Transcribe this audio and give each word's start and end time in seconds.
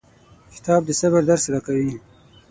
کتاب 0.53 0.81
د 0.85 0.89
صبر 0.99 1.21
درس 1.29 1.43
راکوي. 1.53 1.95